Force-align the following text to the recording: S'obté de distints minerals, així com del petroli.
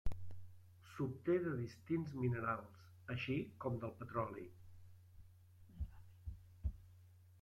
S'obté 0.93 1.35
de 1.47 1.51
distints 1.59 2.15
minerals, 2.23 2.79
així 3.17 3.37
com 3.67 3.77
del 3.85 3.93
petroli. 4.03 4.49